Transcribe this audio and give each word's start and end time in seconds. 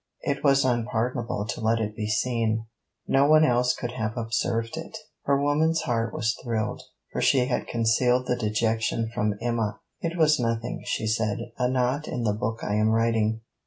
'It 0.23 0.43
was 0.43 0.65
unpardonable 0.65 1.45
to 1.45 1.61
let 1.61 1.79
it 1.79 1.95
be 1.95 2.07
seen.' 2.07 2.65
'No 3.07 3.27
one 3.29 3.45
else 3.45 3.75
could 3.75 3.91
have 3.91 4.17
observed 4.17 4.75
it.' 4.75 4.97
Her 5.25 5.39
woman's 5.39 5.81
heart 5.81 6.11
was 6.11 6.35
thrilled; 6.43 6.81
for 7.11 7.21
she 7.21 7.45
had 7.45 7.67
concealed 7.67 8.25
the 8.25 8.35
dejection 8.35 9.11
from 9.13 9.35
Emma. 9.39 9.79
'It 9.99 10.17
was 10.17 10.39
nothing,' 10.39 10.81
she 10.85 11.05
said; 11.05 11.51
'a 11.59 11.69
knot 11.69 12.07
in 12.07 12.23
the 12.23 12.33
book 12.33 12.63
I 12.63 12.73
am 12.77 12.89
writing. 12.89 13.41